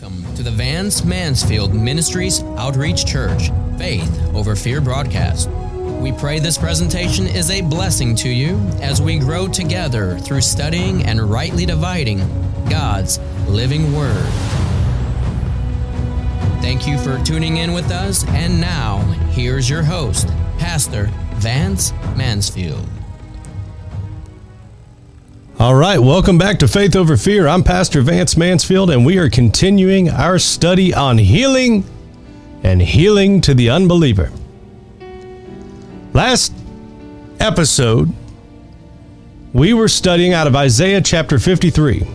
[0.00, 5.50] Welcome to the Vance Mansfield Ministries Outreach Church Faith Over Fear broadcast.
[5.50, 11.04] We pray this presentation is a blessing to you as we grow together through studying
[11.04, 12.18] and rightly dividing
[12.70, 14.26] God's living Word.
[16.62, 19.00] Thank you for tuning in with us, and now
[19.32, 20.28] here's your host,
[20.58, 22.86] Pastor Vance Mansfield.
[25.60, 27.46] All right, welcome back to Faith Over Fear.
[27.46, 31.84] I'm Pastor Vance Mansfield, and we are continuing our study on healing
[32.62, 34.32] and healing to the unbeliever.
[36.14, 36.54] Last
[37.40, 38.10] episode,
[39.52, 42.06] we were studying out of Isaiah chapter 53.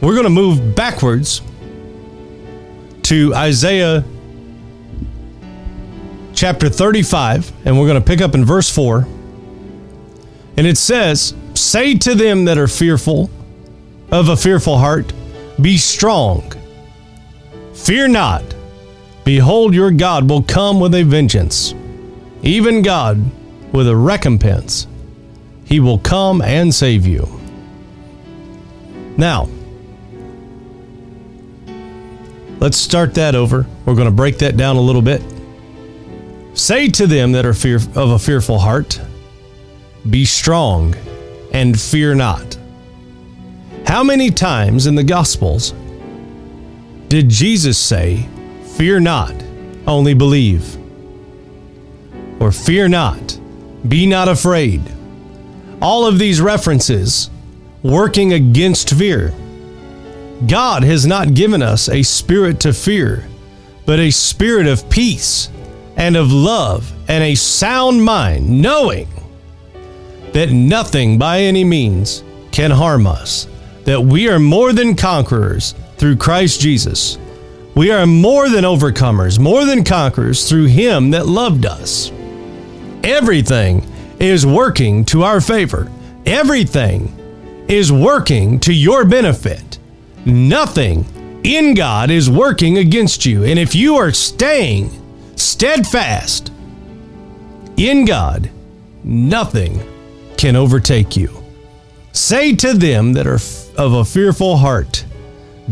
[0.00, 1.42] We're going to move backwards
[3.02, 4.04] to Isaiah
[6.32, 9.04] chapter 35, and we're going to pick up in verse 4.
[10.60, 13.30] And it says, Say to them that are fearful,
[14.12, 15.10] of a fearful heart,
[15.58, 16.52] Be strong.
[17.72, 18.44] Fear not.
[19.24, 21.74] Behold, your God will come with a vengeance,
[22.42, 23.24] even God
[23.72, 24.86] with a recompense.
[25.64, 27.26] He will come and save you.
[29.16, 29.48] Now,
[32.58, 33.64] let's start that over.
[33.86, 35.22] We're going to break that down a little bit.
[36.52, 39.00] Say to them that are fear, of a fearful heart,
[40.08, 40.94] Be strong
[41.52, 42.56] and fear not.
[43.86, 45.74] How many times in the Gospels
[47.08, 48.28] did Jesus say,
[48.76, 49.34] Fear not,
[49.86, 50.76] only believe?
[52.40, 53.38] Or fear not,
[53.86, 54.80] be not afraid?
[55.82, 57.28] All of these references
[57.82, 59.34] working against fear.
[60.46, 63.28] God has not given us a spirit to fear,
[63.84, 65.50] but a spirit of peace
[65.96, 69.08] and of love and a sound mind, knowing
[70.32, 73.48] that nothing by any means can harm us,
[73.84, 77.18] that we are more than conquerors through Christ Jesus.
[77.74, 82.10] We are more than overcomers, more than conquerors through Him that loved us.
[83.02, 83.86] Everything
[84.18, 85.90] is working to our favor.
[86.26, 87.16] Everything
[87.68, 89.78] is working to your benefit.
[90.26, 91.04] Nothing
[91.44, 93.44] in God is working against you.
[93.44, 94.90] And if you are staying
[95.36, 96.52] steadfast
[97.76, 98.50] in God,
[99.02, 99.80] nothing
[100.40, 101.28] can overtake you.
[102.12, 103.38] Say to them that are
[103.76, 105.04] of a fearful heart,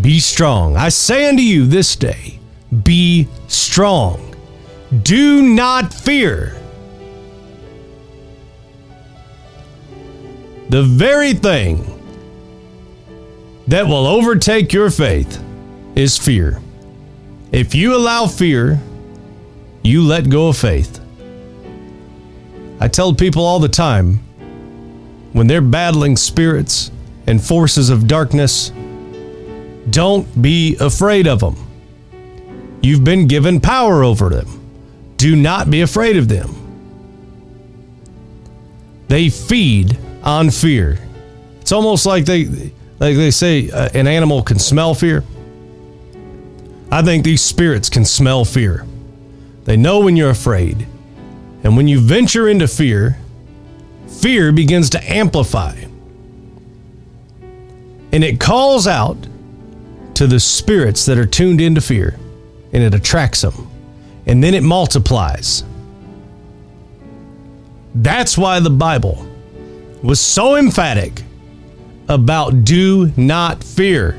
[0.00, 0.76] Be strong.
[0.76, 2.40] I say unto you this day,
[2.82, 4.34] Be strong.
[5.04, 6.60] Do not fear.
[10.68, 11.84] The very thing
[13.68, 15.40] that will overtake your faith
[15.94, 16.60] is fear.
[17.52, 18.80] If you allow fear,
[19.84, 21.00] you let go of faith.
[22.80, 24.25] I tell people all the time
[25.36, 26.90] when they're battling spirits
[27.26, 28.72] and forces of darkness,
[29.90, 31.56] don't be afraid of them.
[32.80, 34.48] You've been given power over them.
[35.18, 36.54] Do not be afraid of them.
[39.08, 40.98] They feed on fear.
[41.60, 42.46] It's almost like they
[42.98, 45.22] like they say uh, an animal can smell fear.
[46.90, 48.86] I think these spirits can smell fear.
[49.64, 50.86] They know when you're afraid.
[51.62, 53.18] And when you venture into fear,
[54.06, 55.74] fear begins to amplify.
[58.12, 59.16] And it calls out
[60.14, 62.18] to the spirits that are tuned into fear,
[62.72, 63.70] and it attracts them.
[64.26, 65.62] And then it multiplies.
[67.94, 69.26] That's why the Bible
[70.02, 71.22] was so emphatic
[72.08, 74.18] about do not fear.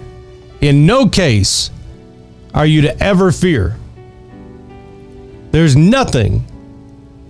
[0.62, 1.72] In no case
[2.54, 3.78] are you to ever fear.
[5.52, 6.46] There's nothing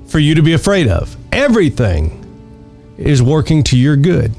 [0.08, 1.16] for you to be afraid of.
[1.32, 2.17] Everything
[2.98, 4.34] is working to your good.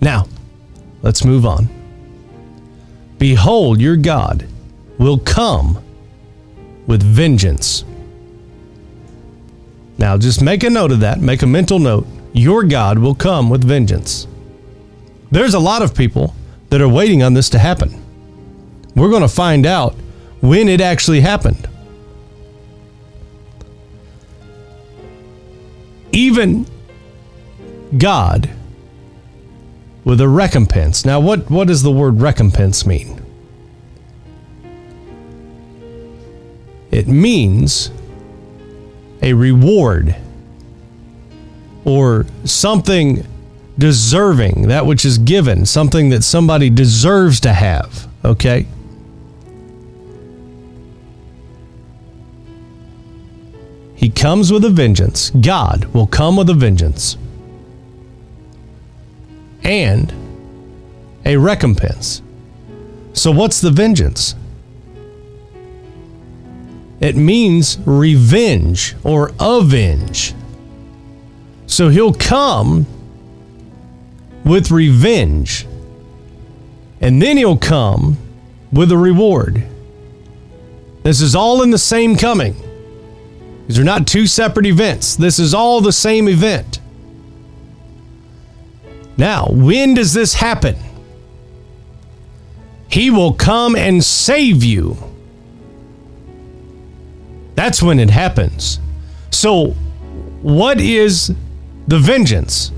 [0.00, 0.26] Now,
[1.02, 1.68] let's move on.
[3.18, 4.46] Behold, your God
[4.98, 5.82] will come
[6.86, 7.84] with vengeance.
[9.96, 12.06] Now, just make a note of that, make a mental note.
[12.32, 14.26] Your God will come with vengeance.
[15.30, 16.34] There's a lot of people
[16.70, 18.02] that are waiting on this to happen.
[18.94, 19.94] We're going to find out
[20.40, 21.63] when it actually happened.
[26.14, 26.66] Even
[27.98, 28.48] God
[30.04, 31.04] with a recompense.
[31.04, 33.20] Now, what, what does the word recompense mean?
[36.90, 37.90] It means
[39.22, 40.14] a reward
[41.84, 43.26] or something
[43.76, 48.06] deserving, that which is given, something that somebody deserves to have.
[48.24, 48.66] Okay?
[54.04, 55.30] He comes with a vengeance.
[55.30, 57.16] God will come with a vengeance.
[59.62, 60.12] and
[61.24, 62.20] a recompense.
[63.14, 64.34] So, what's the vengeance?
[67.00, 70.34] It means revenge or avenge.
[71.66, 72.84] So, he'll come
[74.44, 75.66] with revenge,
[77.00, 78.18] and then he'll come
[78.70, 79.64] with a reward.
[81.04, 82.54] This is all in the same coming.
[83.66, 85.16] These are not two separate events.
[85.16, 86.80] This is all the same event.
[89.16, 90.76] Now, when does this happen?
[92.88, 94.96] He will come and save you.
[97.54, 98.80] That's when it happens.
[99.30, 99.68] So,
[100.42, 101.34] what is
[101.88, 102.70] the vengeance?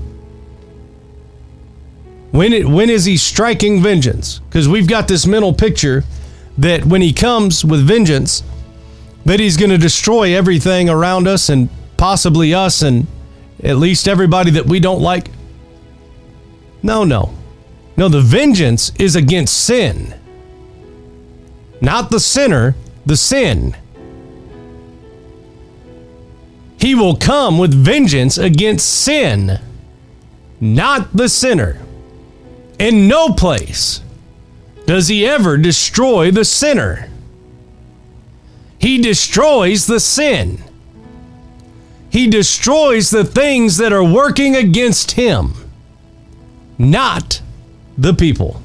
[2.31, 4.39] When it, when is he striking vengeance?
[4.39, 6.03] Because we've got this mental picture
[6.57, 8.43] that when he comes with vengeance,
[9.27, 13.05] that he's going to destroy everything around us and possibly us and
[13.63, 15.29] at least everybody that we don't like.
[16.81, 17.33] No, no.
[17.97, 20.13] No, the vengeance is against sin.
[21.81, 22.75] Not the sinner,
[23.05, 23.75] the sin.
[26.79, 29.59] He will come with vengeance against sin,
[30.61, 31.81] not the sinner.
[32.79, 34.01] In no place
[34.85, 37.09] does he ever destroy the sinner.
[38.79, 40.63] He destroys the sin.
[42.09, 45.53] He destroys the things that are working against him,
[46.77, 47.41] not
[47.97, 48.61] the people.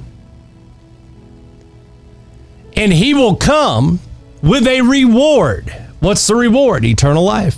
[2.75, 4.01] And he will come
[4.43, 5.75] with a reward.
[6.01, 6.85] What's the reward?
[6.85, 7.57] Eternal life.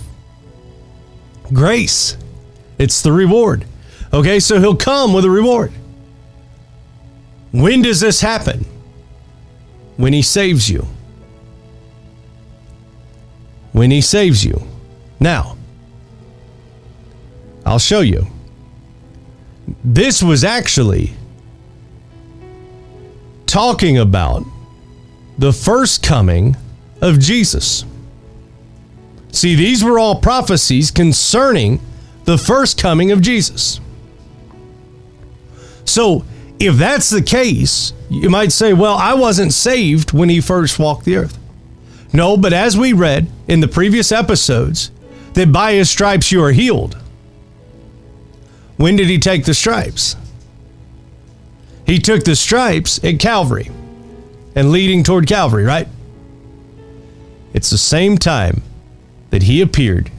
[1.53, 2.17] Grace.
[2.77, 3.65] It's the reward.
[4.13, 5.71] Okay, so he'll come with a reward.
[7.51, 8.65] When does this happen?
[9.97, 10.87] When he saves you.
[13.75, 14.65] When he saves you.
[15.19, 15.57] Now,
[17.65, 18.27] I'll show you.
[19.83, 21.11] This was actually
[23.45, 24.45] talking about
[25.37, 26.55] the first coming
[27.01, 27.83] of Jesus.
[29.33, 31.81] See, these were all prophecies concerning
[32.23, 33.81] the first coming of Jesus.
[35.83, 36.23] So,
[36.59, 41.03] if that's the case, you might say, well, I wasn't saved when he first walked
[41.03, 41.37] the earth.
[42.15, 44.89] No, but as we read in the previous episodes,
[45.33, 46.97] that by his stripes you are healed.
[48.77, 50.15] When did he take the stripes?
[51.85, 53.69] He took the stripes at Calvary
[54.55, 55.89] and leading toward Calvary, right?
[57.53, 58.63] It's the same time
[59.31, 60.09] that he appeared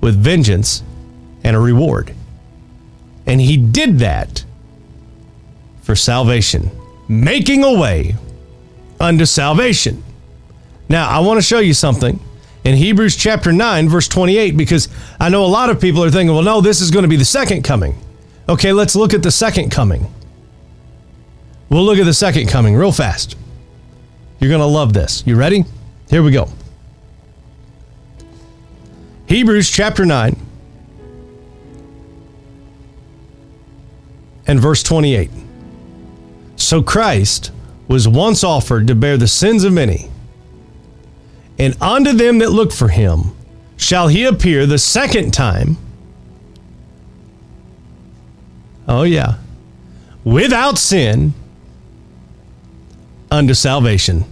[0.00, 0.82] with vengeance
[1.44, 2.14] and a reward.
[3.26, 4.46] And he did that
[5.82, 6.70] for salvation,
[7.06, 8.14] making a way
[8.98, 10.02] unto salvation.
[10.88, 12.20] Now, I want to show you something
[12.64, 14.88] in Hebrews chapter 9, verse 28, because
[15.20, 17.16] I know a lot of people are thinking, well, no, this is going to be
[17.16, 17.96] the second coming.
[18.48, 20.12] Okay, let's look at the second coming.
[21.68, 23.36] We'll look at the second coming real fast.
[24.38, 25.24] You're going to love this.
[25.26, 25.64] You ready?
[26.08, 26.48] Here we go.
[29.26, 30.36] Hebrews chapter 9
[34.46, 35.30] and verse 28.
[36.56, 37.50] So Christ
[37.88, 40.10] was once offered to bear the sins of many,
[41.58, 43.34] and unto them that look for him
[43.76, 45.76] shall he appear the second time.
[48.88, 49.34] Oh, yeah.
[50.24, 51.34] Without sin
[53.30, 54.24] unto salvation.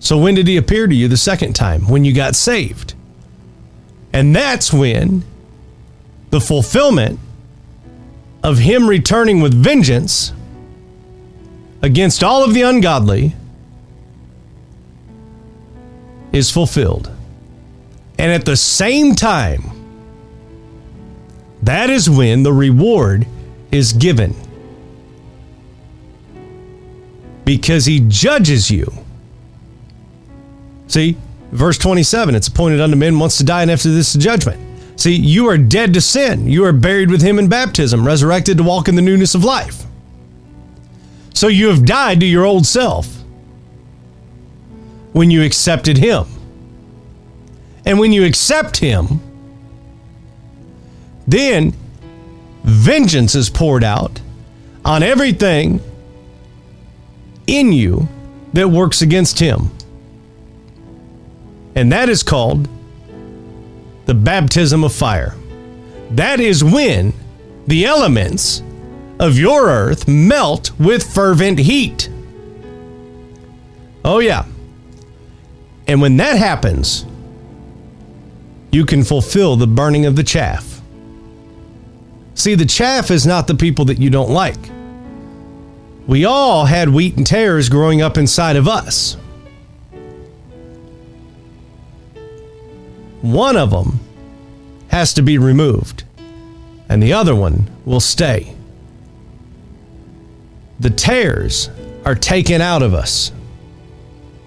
[0.00, 1.88] So, when did he appear to you the second time?
[1.88, 2.94] When you got saved.
[4.12, 5.24] And that's when
[6.30, 7.18] the fulfillment
[8.42, 10.32] of him returning with vengeance
[11.82, 13.34] against all of the ungodly
[16.32, 17.10] is fulfilled.
[18.18, 19.62] And at the same time,
[21.62, 23.26] that is when the reward
[23.70, 24.34] is given.
[27.44, 28.92] Because he judges you.
[30.86, 31.16] See,
[31.50, 34.60] verse 27 it's appointed unto men once to die, and after this, judgment.
[35.00, 36.46] See, you are dead to sin.
[36.46, 39.84] You are buried with him in baptism, resurrected to walk in the newness of life.
[41.34, 43.21] So you have died to your old self
[45.12, 46.26] when you accepted him.
[47.84, 49.20] And when you accept him,
[51.26, 51.74] then
[52.64, 54.20] vengeance is poured out
[54.84, 55.80] on everything
[57.46, 58.08] in you
[58.52, 59.70] that works against him.
[61.74, 62.68] And that is called
[64.06, 65.34] the baptism of fire.
[66.10, 67.12] That is when
[67.66, 68.62] the elements
[69.18, 72.10] of your earth melt with fervent heat.
[74.04, 74.44] Oh, yeah.
[75.86, 77.04] And when that happens,
[78.70, 80.80] you can fulfill the burning of the chaff.
[82.34, 84.58] See, the chaff is not the people that you don't like.
[86.06, 89.16] We all had wheat and tares growing up inside of us.
[93.20, 94.00] One of them
[94.88, 96.04] has to be removed,
[96.88, 98.54] and the other one will stay.
[100.80, 101.70] The tares
[102.04, 103.30] are taken out of us.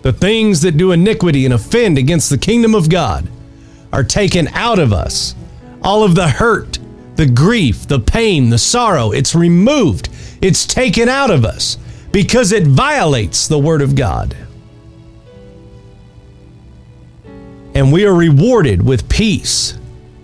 [0.06, 3.28] The things that do iniquity and offend against the kingdom of God
[3.92, 5.34] are taken out of us.
[5.82, 6.78] All of the hurt,
[7.16, 10.10] the grief, the pain, the sorrow, it's removed.
[10.44, 11.80] It's taken out of us
[12.12, 14.38] because it violates the Word of God.
[17.74, 19.76] And we are rewarded with peace.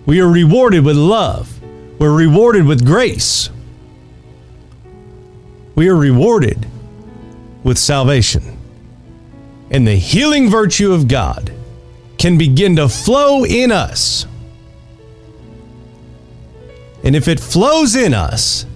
[0.06, 1.60] We are rewarded with love.
[1.98, 3.50] We're rewarded with grace.
[5.74, 6.68] We are rewarded
[7.64, 8.51] with salvation.
[9.72, 11.50] And the healing virtue of God
[12.18, 14.26] can begin to flow in us.
[17.02, 18.66] And if it flows in us,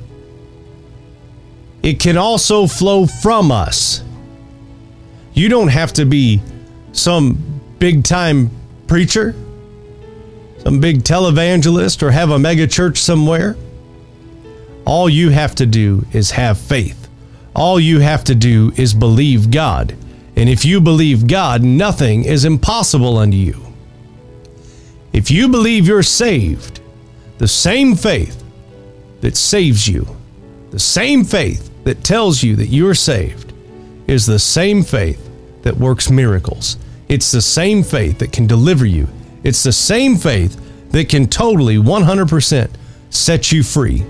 [1.83, 4.03] it can also flow from us.
[5.35, 6.41] You don't have to be
[6.93, 8.51] some big time
[8.87, 9.35] preacher,
[10.59, 13.55] some big televangelist, or have a mega church somewhere.
[14.87, 17.09] All you have to do is have faith.
[17.55, 19.95] All you have to do is believe God.
[20.37, 23.67] And if you believe God, nothing is impossible unto you.
[25.13, 26.81] If you believe you're saved,
[27.39, 28.43] the same faith
[29.23, 30.07] that saves you,
[30.71, 33.55] the same faith that tells you that you're saved,
[34.07, 35.31] is the same faith
[35.63, 36.77] that works miracles.
[37.09, 39.09] It's the same faith that can deliver you.
[39.43, 42.71] It's the same faith that can totally 100%
[43.11, 44.05] set you free.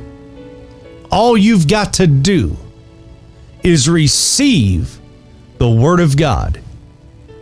[1.11, 2.57] All you've got to do
[3.63, 4.99] is receive
[5.59, 6.61] the Word of God.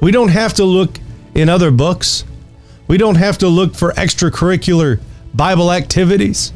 [0.00, 0.98] We don't have to look
[1.34, 2.24] in other books.
[2.86, 5.00] We don't have to look for extracurricular
[5.34, 6.52] Bible activities.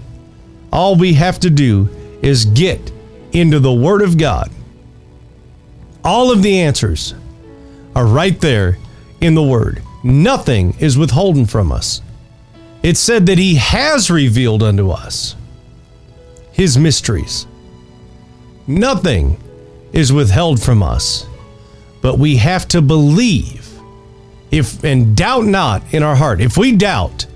[0.73, 1.89] All we have to do
[2.23, 2.93] is get
[3.33, 4.51] into the Word of God.
[6.05, 7.15] All of the answers
[7.95, 8.79] are right there
[9.21, 9.83] in the Word.
[10.05, 12.03] Nothing is withholden from us.
[12.83, 15.35] It said that He has revealed unto us
[16.53, 17.47] His mysteries.
[18.67, 19.43] Nothing
[19.93, 21.27] is withheld from us,
[22.09, 23.69] but we have to believe.
[24.51, 26.41] If and doubt not in our heart.
[26.41, 27.27] If we doubt,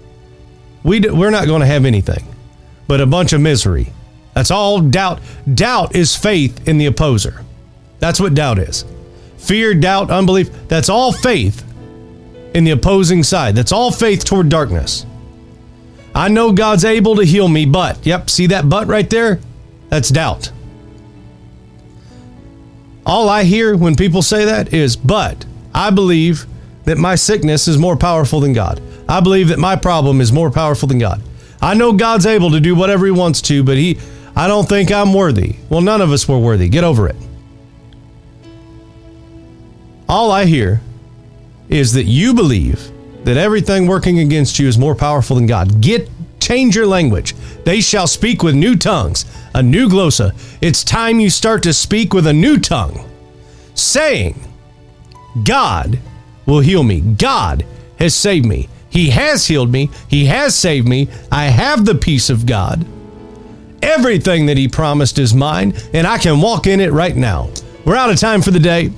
[0.83, 2.25] we we're not going to have anything,
[2.89, 3.93] but a bunch of misery.
[4.33, 5.21] That's all doubt.
[5.53, 7.45] Doubt is faith in the opposer.
[7.99, 8.87] That's what doubt is.
[9.37, 10.49] Fear, doubt, unbelief.
[10.69, 11.63] That's all faith
[12.55, 13.55] in the opposing side.
[13.55, 15.05] That's all faith toward darkness.
[16.15, 19.39] I know God's able to heal me, but, yep, see that but right there?
[19.91, 20.51] That's doubt.
[23.05, 25.45] All I hear when people say that is, but
[25.75, 26.47] I believe
[26.85, 28.81] that my sickness is more powerful than God.
[29.09, 31.23] I believe that my problem is more powerful than God.
[31.61, 33.99] I know God's able to do whatever he wants to, but he
[34.35, 35.57] I don't think I'm worthy.
[35.69, 36.69] Well, none of us were worthy.
[36.69, 37.17] Get over it.
[40.09, 40.81] All I hear
[41.69, 42.91] is that you believe
[43.25, 45.81] that everything working against you is more powerful than God.
[45.81, 46.09] Get
[46.43, 47.35] change your language.
[47.65, 50.35] They shall speak with new tongues, a new glossa.
[50.61, 53.09] It's time you start to speak with a new tongue,
[53.75, 54.35] saying,
[55.45, 55.99] God
[56.47, 57.01] will heal me.
[57.01, 57.65] God
[57.99, 58.69] has saved me.
[58.91, 59.91] He has healed me.
[60.09, 61.09] He has saved me.
[61.31, 62.85] I have the peace of God.
[63.83, 67.51] Everything that He promised is mine, and I can walk in it right now.
[67.85, 68.93] We're out of time for the day.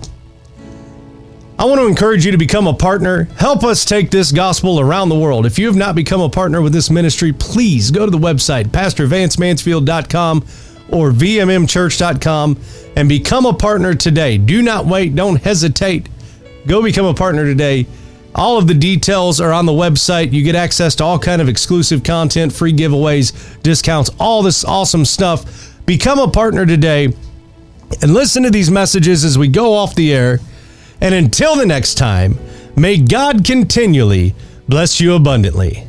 [1.56, 3.24] I want to encourage you to become a partner.
[3.36, 5.46] Help us take this gospel around the world.
[5.46, 8.64] If you have not become a partner with this ministry, please go to the website,
[8.66, 10.44] pastorvancemansfield.com
[10.90, 12.60] or vmmchurch.com,
[12.96, 14.36] and become a partner today.
[14.36, 15.14] Do not wait.
[15.14, 16.08] Don't hesitate.
[16.66, 17.86] Go become a partner today.
[18.34, 20.32] All of the details are on the website.
[20.32, 25.04] You get access to all kind of exclusive content, free giveaways, discounts, all this awesome
[25.04, 25.72] stuff.
[25.86, 27.14] Become a partner today
[28.02, 30.40] and listen to these messages as we go off the air.
[31.00, 32.38] And until the next time,
[32.76, 34.34] may God continually
[34.68, 35.86] bless you abundantly.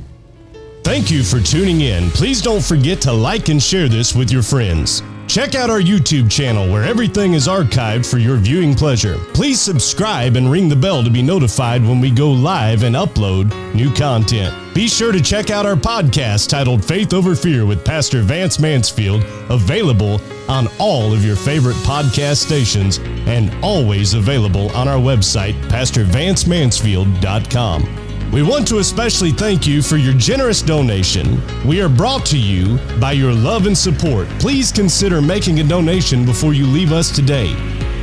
[0.83, 2.09] Thank you for tuning in.
[2.11, 5.01] Please don't forget to like and share this with your friends.
[5.27, 9.17] Check out our YouTube channel where everything is archived for your viewing pleasure.
[9.33, 13.51] Please subscribe and ring the bell to be notified when we go live and upload
[13.73, 14.53] new content.
[14.75, 19.23] Be sure to check out our podcast titled Faith Over Fear with Pastor Vance Mansfield,
[19.49, 28.31] available on all of your favorite podcast stations and always available on our website, pastorvancemansfield.com.
[28.31, 31.41] We want to especially thank you for your generous donation.
[31.65, 34.27] We are brought to you by your love and support.
[34.39, 37.55] Please consider making a donation before you leave us today.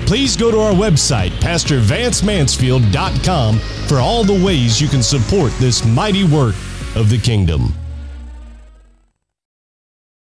[0.07, 3.59] Please go to our website, pastorvancemansfield.com,
[3.89, 6.55] for all the ways you can support this mighty work
[6.97, 7.75] of the kingdom.